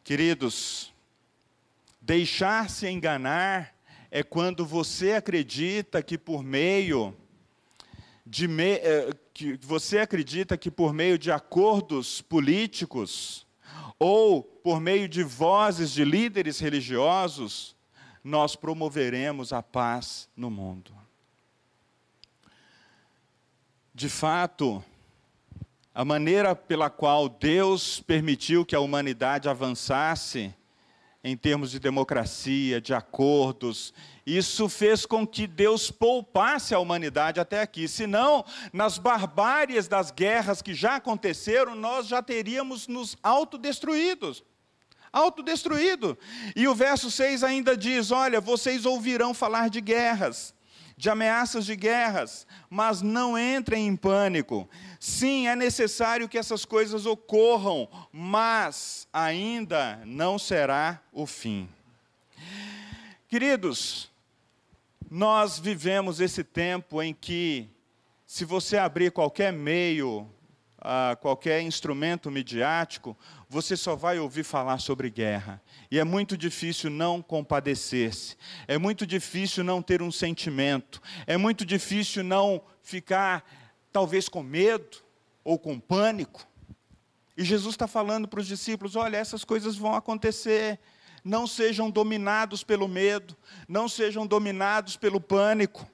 [0.05, 0.93] Queridos,
[2.01, 3.74] deixar-se enganar
[4.16, 7.16] é quando você acredita que por meio
[8.24, 13.44] de me, eh, que você acredita que por meio de acordos políticos
[13.98, 17.74] ou por meio de vozes de líderes religiosos
[18.22, 20.92] nós promoveremos a paz no mundo.
[23.92, 24.81] De fato,
[25.92, 30.55] a maneira pela qual Deus permitiu que a humanidade avançasse
[31.25, 33.95] em termos de democracia, de acordos.
[34.27, 37.89] Isso fez com que Deus poupasse a humanidade até aqui.
[37.89, 44.45] Senão, nas barbáries das guerras que já aconteceram, nós já teríamos nos autodestruídos.
[45.11, 46.19] Autodestruído.
[46.55, 50.54] E o verso 6 ainda diz: Olha, vocês ouvirão falar de guerras
[50.97, 54.69] de ameaças de guerras, mas não entrem em pânico.
[55.01, 61.69] Sim, é necessário que essas coisas ocorram, mas ainda não será o fim.
[63.29, 64.11] Queridos,
[65.11, 67.69] nós vivemos esse tempo em que,
[68.27, 70.29] se você abrir qualquer meio,
[71.20, 73.16] qualquer instrumento midiático,
[73.49, 75.62] você só vai ouvir falar sobre guerra.
[75.90, 78.37] E é muito difícil não compadecer-se,
[78.68, 83.44] é muito difícil não ter um sentimento, é muito difícil não ficar,
[83.92, 84.99] talvez, com medo
[85.42, 86.47] ou com pânico.
[87.37, 90.79] E Jesus está falando para os discípulos: olha, essas coisas vão acontecer.
[91.25, 93.35] Não sejam dominados pelo medo,
[93.66, 95.88] não sejam dominados pelo pânico.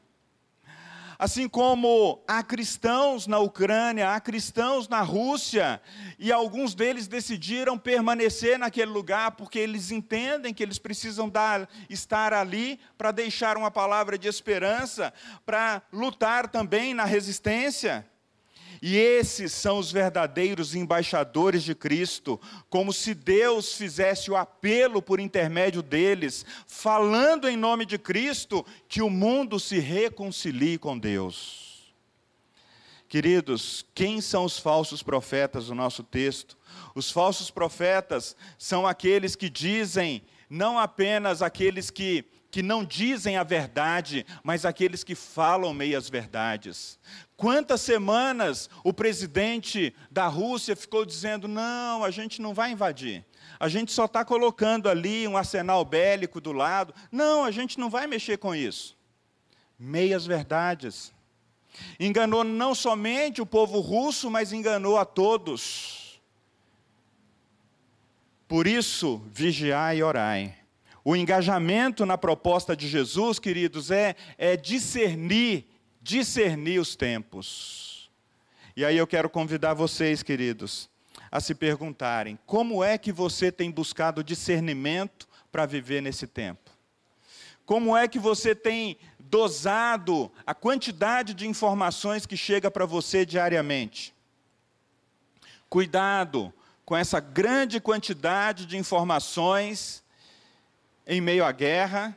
[1.21, 5.79] Assim como há cristãos na Ucrânia, há cristãos na Rússia,
[6.19, 12.33] e alguns deles decidiram permanecer naquele lugar porque eles entendem que eles precisam dar, estar
[12.33, 15.13] ali para deixar uma palavra de esperança,
[15.45, 18.09] para lutar também na resistência.
[18.83, 22.41] E esses são os verdadeiros embaixadores de Cristo,
[22.71, 29.03] como se Deus fizesse o apelo por intermédio deles, falando em nome de Cristo, que
[29.03, 31.93] o mundo se reconcilie com Deus.
[33.07, 36.57] Queridos, quem são os falsos profetas do nosso texto?
[36.95, 43.45] Os falsos profetas são aqueles que dizem, não apenas aqueles que que não dizem a
[43.45, 46.99] verdade, mas aqueles que falam meias verdades.
[47.37, 53.25] Quantas semanas o presidente da Rússia ficou dizendo: não, a gente não vai invadir.
[53.59, 56.95] A gente só está colocando ali um arsenal bélico do lado.
[57.13, 58.97] Não, a gente não vai mexer com isso.
[59.79, 61.13] Meias verdades.
[61.99, 66.21] Enganou não somente o povo russo, mas enganou a todos.
[68.49, 70.60] Por isso, vigiai e orai
[71.05, 75.67] o engajamento na proposta de Jesus, queridos, é, é discernir,
[76.01, 78.11] discernir os tempos.
[78.77, 80.89] E aí eu quero convidar vocês, queridos,
[81.31, 86.71] a se perguntarem: como é que você tem buscado discernimento para viver nesse tempo?
[87.65, 94.13] Como é que você tem dosado a quantidade de informações que chega para você diariamente?
[95.69, 96.53] Cuidado
[96.85, 100.00] com essa grande quantidade de informações
[101.07, 102.17] em meio à guerra,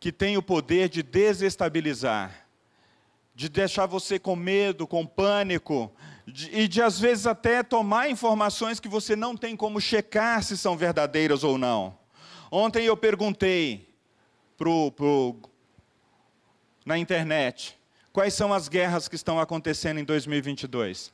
[0.00, 2.46] que tem o poder de desestabilizar,
[3.34, 5.92] de deixar você com medo, com pânico,
[6.26, 10.56] de, e de às vezes até tomar informações que você não tem como checar se
[10.56, 11.96] são verdadeiras ou não.
[12.50, 13.88] Ontem eu perguntei
[14.56, 15.36] pro, pro,
[16.84, 17.78] na internet
[18.12, 21.12] quais são as guerras que estão acontecendo em 2022.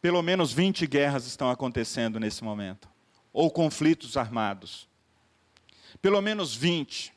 [0.00, 2.88] Pelo menos 20 guerras estão acontecendo nesse momento
[3.32, 4.88] ou conflitos armados.
[6.00, 7.12] Pelo menos 20.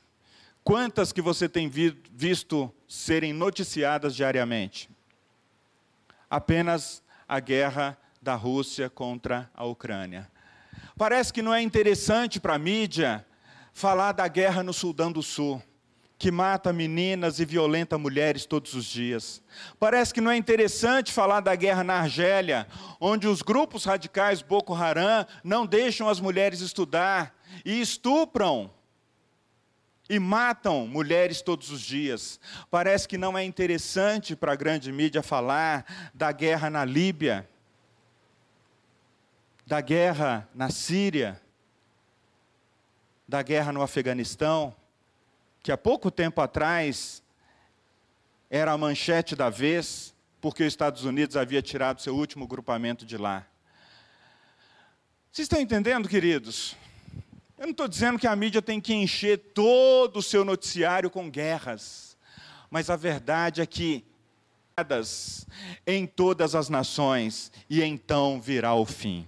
[0.64, 4.90] Quantas que você tem vi visto serem noticiadas diariamente?
[6.30, 10.32] Apenas a guerra da Rússia contra a Ucrânia.
[10.98, 13.26] Parece que não é interessante para a mídia
[13.74, 15.62] falar da guerra no Sudão do Sul
[16.18, 19.42] que mata meninas e violenta mulheres todos os dias.
[19.80, 22.68] Parece que não é interessante falar da guerra na Argélia,
[23.00, 28.72] onde os grupos radicais Boko Haram não deixam as mulheres estudar e estupram
[30.10, 32.40] e matam mulheres todos os dias.
[32.70, 37.50] Parece que não é interessante para a grande mídia falar da guerra na Líbia,
[39.66, 41.42] da guerra na Síria,
[43.28, 44.76] da guerra no Afeganistão
[45.64, 47.24] que há pouco tempo atrás
[48.50, 53.18] era a manchete da vez, porque os Estados Unidos havia tirado seu último grupamento de
[53.18, 53.48] lá.
[55.32, 56.76] Vocês estão entendendo, queridos?
[57.58, 61.32] Eu não estou dizendo que a mídia tem que encher todo o seu noticiário com
[61.32, 62.18] guerras,
[62.70, 64.06] mas a verdade é que
[65.88, 69.26] em todas as nações e então virá o fim.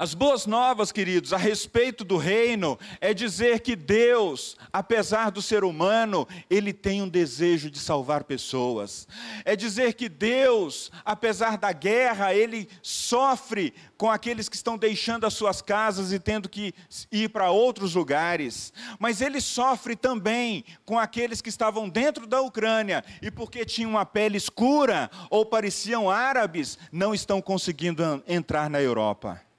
[0.00, 5.62] As boas novas, queridos, a respeito do reino, é dizer que Deus, apesar do ser
[5.62, 9.06] humano, ele tem um desejo de salvar pessoas.
[9.44, 15.34] É dizer que Deus, apesar da guerra, ele sofre com aqueles que estão deixando as
[15.34, 16.72] suas casas e tendo que
[17.12, 18.72] ir para outros lugares.
[18.98, 24.06] Mas ele sofre também com aqueles que estavam dentro da Ucrânia e porque tinham uma
[24.06, 29.49] pele escura ou pareciam árabes, não estão conseguindo entrar na Europa.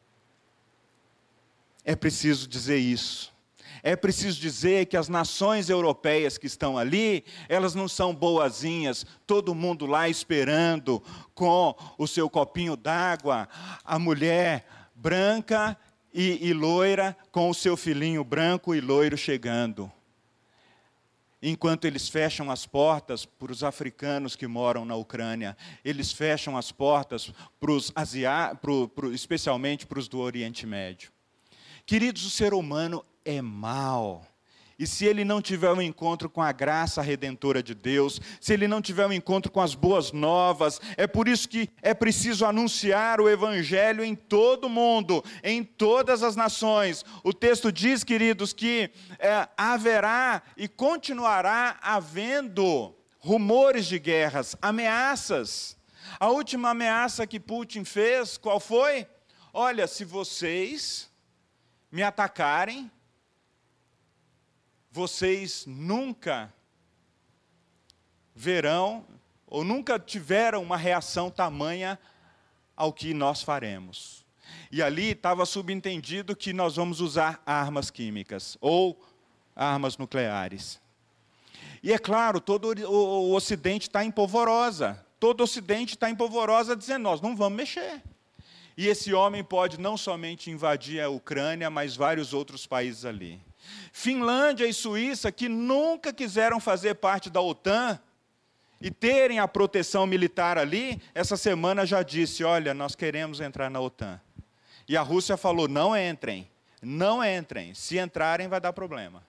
[1.84, 3.32] É preciso dizer isso.
[3.84, 9.56] É preciso dizer que as nações europeias que estão ali, elas não são boazinhas, todo
[9.56, 11.02] mundo lá esperando
[11.34, 13.50] com o seu copinho d'água,
[13.84, 15.76] a mulher branca
[16.14, 19.92] e, e, loira com o seu filhinho branco e loiro chegando.
[21.42, 26.72] Enquanto eles fecham as portas para os africanos que moram na Ucrânia, eles fecham as
[26.72, 31.12] portas para os asiáticos, especialmente para os do Oriente Médio.
[31.86, 34.26] Queridos, o ser humano é mau.
[34.82, 38.68] E se ele não tiver um encontro com a graça redentora de Deus, se ele
[38.68, 43.22] não tiver um encontro com as boas novas, é por isso que é preciso anunciar
[43.22, 47.06] o Evangelho em todo o mundo, em todas as nações.
[47.24, 55.78] O texto diz, queridos, que é, haverá e continuará havendo rumores de guerras, ameaças.
[56.20, 59.06] A última ameaça que Putin fez, qual foi?
[59.54, 61.11] Olha, se vocês
[61.92, 62.90] me atacarem,
[64.92, 66.54] vocês nunca
[68.34, 69.06] verão
[69.46, 72.00] ou nunca tiveram uma reação tamanha
[72.76, 74.26] ao que nós faremos.
[74.72, 79.00] E ali estava subentendido que nós vamos usar armas químicas ou
[79.56, 80.80] armas nucleares.
[81.84, 85.06] E é claro, todo o Ocidente está em polvorosa.
[85.20, 88.02] Todo o Ocidente está em polvorosa dizendo: nós não vamos mexer.
[88.78, 93.42] E esse homem pode não somente invadir a Ucrânia, mas vários outros países ali.
[93.92, 98.00] Finlândia e Suíça, que nunca quiseram fazer parte da OTAN
[98.80, 103.80] e terem a proteção militar ali, essa semana já disse: olha, nós queremos entrar na
[103.80, 104.20] OTAN.
[104.88, 106.50] E a Rússia falou: não entrem,
[106.82, 107.74] não entrem.
[107.74, 109.24] Se entrarem, vai dar problema.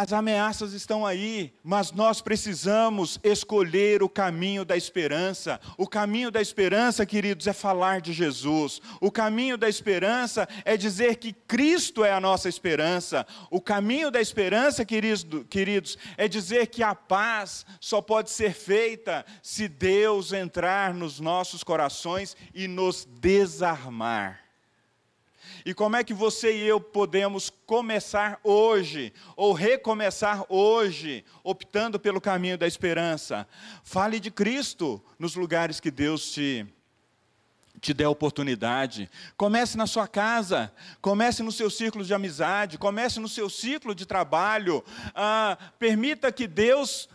[0.00, 5.60] As ameaças estão aí, mas nós precisamos escolher o caminho da esperança.
[5.76, 8.80] O caminho da esperança, queridos, é falar de Jesus.
[9.00, 13.26] O caminho da esperança é dizer que Cristo é a nossa esperança.
[13.50, 19.66] O caminho da esperança, queridos, é dizer que a paz só pode ser feita se
[19.66, 24.47] Deus entrar nos nossos corações e nos desarmar.
[25.68, 32.22] E como é que você e eu podemos começar hoje, ou recomeçar hoje, optando pelo
[32.22, 33.46] caminho da esperança?
[33.84, 36.66] Fale de Cristo nos lugares que Deus te
[37.82, 39.10] te der oportunidade.
[39.36, 44.06] Comece na sua casa, comece no seu círculo de amizade, comece no seu ciclo de
[44.06, 44.82] trabalho.
[45.14, 47.10] Ah, permita que Deus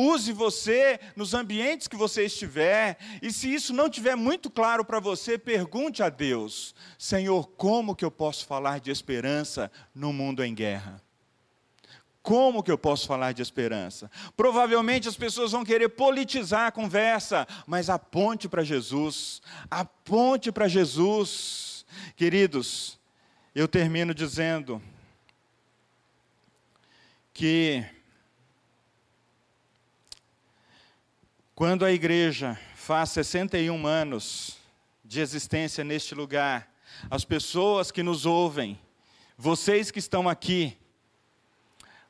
[0.00, 5.00] Use você nos ambientes que você estiver, e se isso não estiver muito claro para
[5.00, 10.54] você, pergunte a Deus: Senhor, como que eu posso falar de esperança no mundo em
[10.54, 11.02] guerra?
[12.22, 14.08] Como que eu posso falar de esperança?
[14.36, 21.84] Provavelmente as pessoas vão querer politizar a conversa, mas aponte para Jesus, aponte para Jesus.
[22.14, 23.00] Queridos,
[23.52, 24.80] eu termino dizendo
[27.34, 27.84] que
[31.58, 34.58] Quando a igreja faz 61 anos
[35.04, 36.72] de existência neste lugar,
[37.10, 38.78] as pessoas que nos ouvem,
[39.36, 40.78] vocês que estão aqui,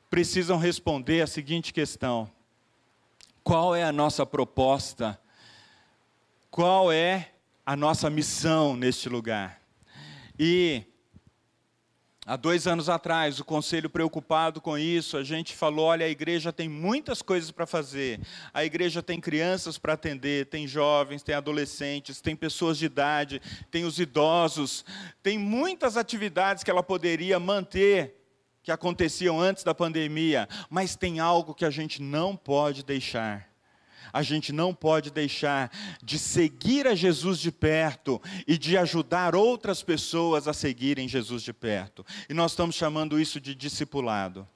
[0.07, 2.29] precisam responder a seguinte questão:
[3.43, 5.19] qual é a nossa proposta?
[6.51, 7.31] Qual é
[7.65, 9.59] a nossa missão neste lugar?
[10.37, 10.83] E
[12.29, 16.53] Há dois anos atrás, o conselho preocupado com isso, a gente falou: olha, a igreja
[16.53, 18.19] tem muitas coisas para fazer.
[18.53, 23.83] A igreja tem crianças para atender, tem jovens, tem adolescentes, tem pessoas de idade, tem
[23.83, 24.85] os idosos,
[25.23, 28.15] tem muitas atividades que ela poderia manter
[28.61, 33.48] que aconteciam antes da pandemia, mas tem algo que a gente não pode deixar
[34.11, 35.71] a gente não pode deixar
[36.03, 41.53] de seguir a Jesus de perto e de ajudar outras pessoas a seguirem Jesus de
[41.53, 42.05] perto.
[42.29, 44.47] E nós estamos chamando isso de discipulado.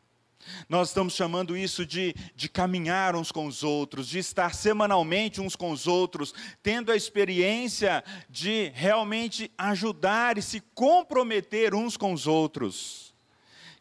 [0.68, 5.56] Nós estamos chamando isso de, de caminhar uns com os outros, de estar semanalmente uns
[5.56, 12.28] com os outros, tendo a experiência de realmente ajudar e se comprometer uns com os
[12.28, 13.14] outros.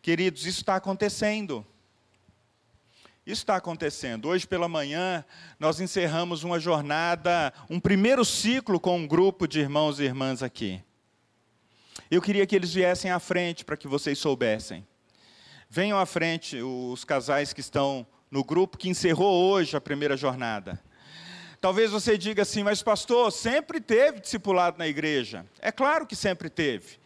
[0.01, 1.66] Queridos, isso está acontecendo.
[3.25, 4.29] Isso está acontecendo.
[4.29, 5.25] Hoje pela manhã,
[5.57, 10.83] nós encerramos uma jornada, um primeiro ciclo com um grupo de irmãos e irmãs aqui.
[12.11, 14.85] Eu queria que eles viessem à frente para que vocês soubessem.
[15.70, 20.83] Venham à frente os casais que estão no grupo que encerrou hoje a primeira jornada.
[21.61, 25.47] Talvez você diga assim, mas pastor, sempre teve discipulado na igreja.
[25.61, 26.99] É claro que sempre teve.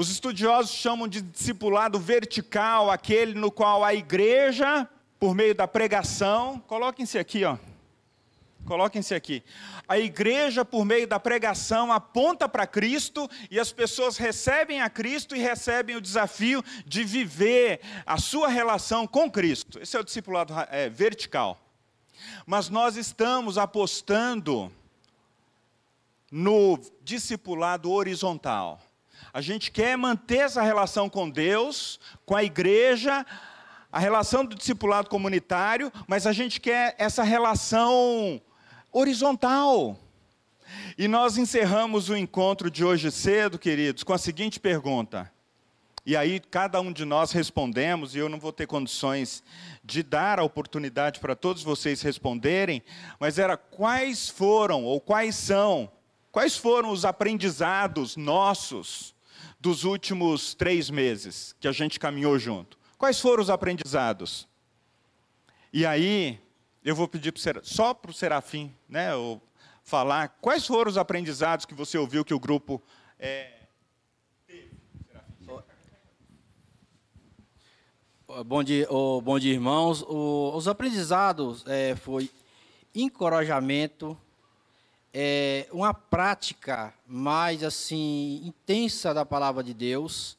[0.00, 4.88] Os estudiosos chamam de discipulado vertical, aquele no qual a igreja,
[5.18, 7.58] por meio da pregação, coloquem-se aqui, ó.
[8.64, 9.44] Coloquem-se aqui.
[9.86, 15.36] A igreja, por meio da pregação, aponta para Cristo e as pessoas recebem a Cristo
[15.36, 19.78] e recebem o desafio de viver a sua relação com Cristo.
[19.82, 21.60] Esse é o discipulado é, vertical.
[22.46, 24.72] Mas nós estamos apostando
[26.32, 28.80] no discipulado horizontal.
[29.32, 33.24] A gente quer manter essa relação com Deus, com a igreja,
[33.92, 38.40] a relação do discipulado comunitário, mas a gente quer essa relação
[38.92, 39.96] horizontal.
[40.98, 45.30] E nós encerramos o encontro de hoje cedo, queridos, com a seguinte pergunta.
[46.04, 49.44] E aí cada um de nós respondemos, e eu não vou ter condições
[49.84, 52.82] de dar a oportunidade para todos vocês responderem,
[53.20, 55.90] mas era quais foram ou quais são,
[56.32, 59.14] quais foram os aprendizados nossos
[59.60, 62.78] dos últimos três meses que a gente caminhou junto?
[62.96, 64.48] Quais foram os aprendizados?
[65.72, 66.40] E aí,
[66.84, 69.10] eu vou pedir pro, só para o Serafim né,
[69.84, 72.82] falar quais foram os aprendizados que você ouviu que o grupo
[73.18, 73.52] é,
[74.46, 74.70] teve.
[78.46, 80.02] Bom dia, oh, bom dia irmãos.
[80.02, 82.30] O, os aprendizados é, foi
[82.94, 84.16] encorajamento,
[85.12, 90.38] é, uma prática mais assim intensa da palavra de Deus,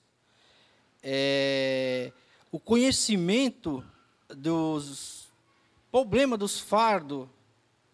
[1.03, 2.11] é,
[2.51, 3.83] o conhecimento
[4.29, 5.29] dos
[5.91, 7.27] problema dos fardos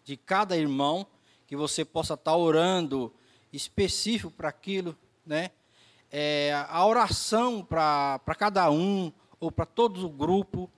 [0.04, 1.06] de cada irmão,
[1.46, 3.12] que você possa estar orando
[3.52, 5.50] específico para aquilo, né?
[6.10, 10.70] É, a oração para cada um ou para todo o grupo.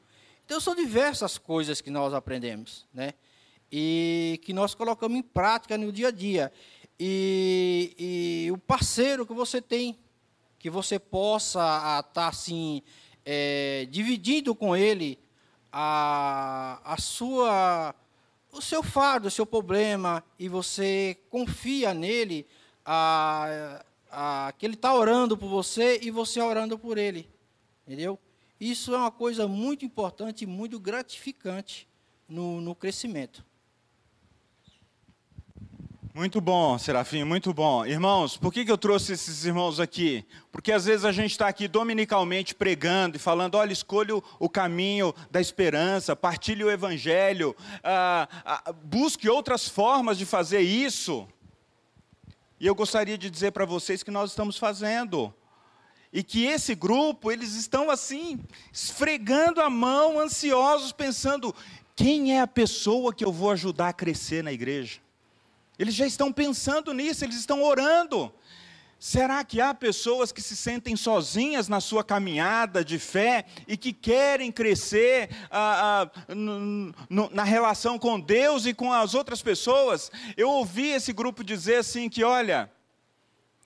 [0.44, 3.14] Então, são diversas coisas que nós aprendemos, né?
[3.72, 6.52] E que nós colocamos em prática no dia a dia.
[6.98, 9.98] E, e o parceiro que você tem,
[10.58, 11.60] que você possa
[12.06, 12.82] estar assim,
[13.24, 15.18] é, dividindo com ele
[15.72, 17.94] a, a sua,
[18.52, 22.46] o seu fardo, o seu problema, e você confia nele,
[22.84, 27.28] a, a, que ele está orando por você e você orando por ele.
[27.86, 28.18] Entendeu?
[28.60, 31.88] Isso é uma coisa muito importante e muito gratificante
[32.28, 33.44] no, no crescimento.
[36.12, 37.86] Muito bom, Serafim, muito bom.
[37.86, 40.26] Irmãos, por que, que eu trouxe esses irmãos aqui?
[40.50, 45.14] Porque às vezes a gente está aqui dominicalmente pregando e falando: olha, escolha o caminho
[45.30, 47.54] da esperança, partilhe o evangelho,
[47.84, 51.28] ah, ah, busque outras formas de fazer isso.
[52.58, 55.32] E eu gostaria de dizer para vocês que nós estamos fazendo.
[56.12, 58.40] E que esse grupo, eles estão assim,
[58.72, 61.54] esfregando a mão, ansiosos, pensando:
[61.94, 64.98] quem é a pessoa que eu vou ajudar a crescer na igreja?
[65.80, 68.30] Eles já estão pensando nisso, eles estão orando.
[68.98, 73.90] Será que há pessoas que se sentem sozinhas na sua caminhada de fé e que
[73.90, 76.34] querem crescer ah, ah,
[77.32, 80.12] na relação com Deus e com as outras pessoas?
[80.36, 82.70] Eu ouvi esse grupo dizer assim: que olha,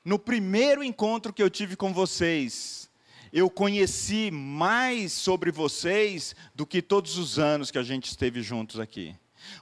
[0.05, 2.89] no primeiro encontro que eu tive com vocês,
[3.33, 8.79] eu conheci mais sobre vocês do que todos os anos que a gente esteve juntos
[8.79, 9.17] aqui.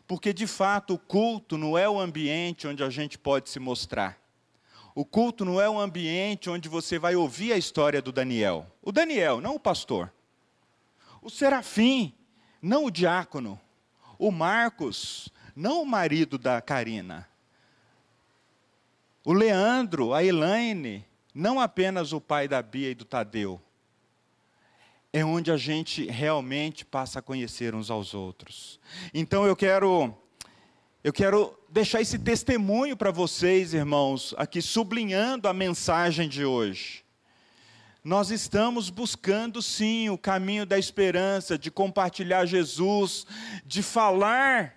[0.07, 4.19] Porque de fato o culto não é o ambiente onde a gente pode se mostrar.
[4.95, 8.67] O culto não é um ambiente onde você vai ouvir a história do Daniel.
[8.83, 10.13] O Daniel, não o pastor.
[11.23, 12.15] O serafim,
[12.61, 13.59] não o diácono.
[14.19, 17.29] O Marcos, não o marido da Karina.
[19.25, 23.61] O Leandro, a Elaine, não apenas o pai da Bia e do Tadeu
[25.13, 28.81] é onde a gente realmente passa a conhecer uns aos outros.
[29.13, 30.15] Então eu quero
[31.05, 37.05] eu quero deixar esse testemunho para vocês, irmãos, aqui sublinhando a mensagem de hoje.
[38.05, 43.27] Nós estamos buscando sim o caminho da esperança, de compartilhar Jesus,
[43.67, 44.77] de falar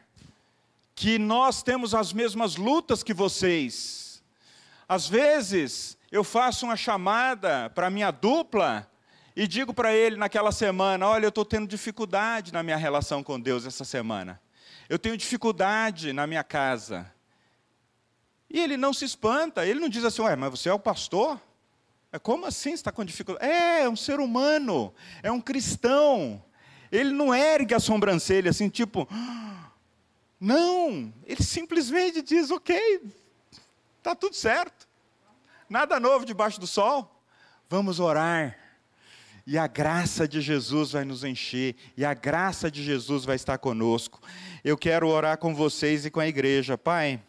[0.95, 4.23] que nós temos as mesmas lutas que vocês.
[4.87, 8.89] Às vezes, eu faço uma chamada para minha dupla
[9.35, 13.39] e digo para ele naquela semana: Olha, eu estou tendo dificuldade na minha relação com
[13.39, 14.41] Deus essa semana.
[14.87, 17.11] Eu tenho dificuldade na minha casa.
[18.49, 21.39] E ele não se espanta, ele não diz assim: Ué, mas você é o pastor?
[22.11, 23.45] É como assim está com dificuldade?
[23.51, 26.41] É, é um ser humano, é um cristão.
[26.89, 29.07] Ele não ergue a sobrancelha assim, tipo.
[30.39, 33.01] Não, ele simplesmente diz: Ok,
[33.97, 34.87] está tudo certo.
[35.67, 37.11] Nada novo debaixo do sol.
[37.67, 38.64] Vamos orar
[39.45, 43.57] e a graça de Jesus vai nos encher, e a graça de Jesus vai estar
[43.57, 44.19] conosco.
[44.63, 47.21] Eu quero orar com vocês e com a igreja, Pai.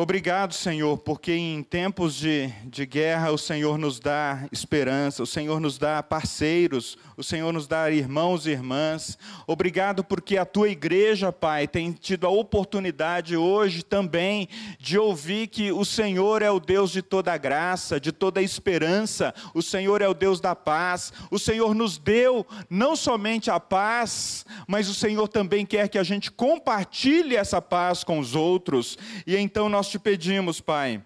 [0.00, 5.58] Obrigado, Senhor, porque em tempos de, de guerra o Senhor nos dá esperança, o Senhor
[5.58, 9.18] nos dá parceiros, o Senhor nos dá irmãos e irmãs.
[9.44, 15.72] Obrigado porque a tua igreja, Pai, tem tido a oportunidade hoje também de ouvir que
[15.72, 20.14] o Senhor é o Deus de toda graça, de toda esperança, o Senhor é o
[20.14, 21.12] Deus da paz.
[21.28, 26.04] O Senhor nos deu não somente a paz, mas o Senhor também quer que a
[26.04, 28.96] gente compartilhe essa paz com os outros.
[29.26, 31.02] E então nós te pedimos, Pai,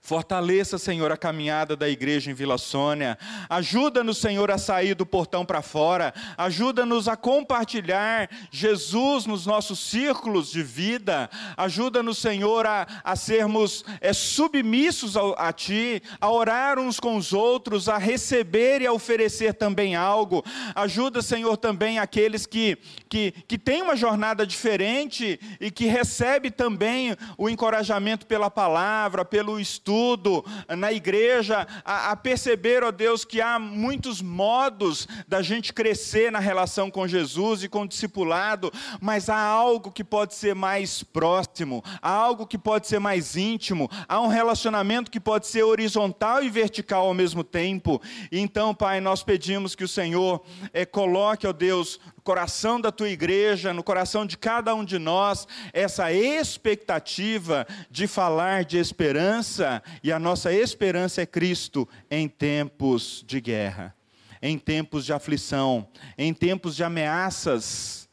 [0.00, 3.16] Fortaleça, Senhor, a caminhada da igreja em Vila Sônia.
[3.48, 6.12] Ajuda-nos, Senhor, a sair do portão para fora.
[6.36, 11.30] Ajuda-nos a compartilhar Jesus nos nossos círculos de vida.
[11.56, 17.32] Ajuda-nos, Senhor, a, a sermos é, submissos a, a Ti, a orar uns com os
[17.32, 20.44] outros, a receber e a oferecer também algo.
[20.74, 22.76] Ajuda, Senhor, também aqueles que,
[23.08, 29.58] que, que têm uma jornada diferente e que recebe também o encorajamento pela palavra, pelo
[29.58, 30.44] Espírito estudo,
[30.76, 36.38] na igreja, a, a perceber, ó Deus, que há muitos modos da gente crescer na
[36.38, 41.82] relação com Jesus e com o discipulado, mas há algo que pode ser mais próximo,
[42.00, 46.50] há algo que pode ser mais íntimo, há um relacionamento que pode ser horizontal e
[46.50, 48.00] vertical ao mesmo tempo.
[48.30, 50.42] Então, Pai, nós pedimos que o Senhor
[50.72, 55.46] é, coloque, ó Deus, coração da tua igreja, no coração de cada um de nós,
[55.72, 63.40] essa expectativa de falar de esperança, e a nossa esperança é Cristo em tempos de
[63.40, 63.94] guerra,
[64.40, 68.08] em tempos de aflição, em tempos de ameaças.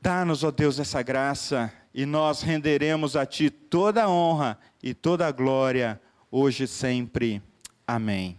[0.00, 5.26] Dá-nos, ó Deus, essa graça, e nós renderemos a Ti toda a honra e toda
[5.26, 6.00] a glória,
[6.30, 7.42] hoje e sempre.
[7.86, 8.36] Amém.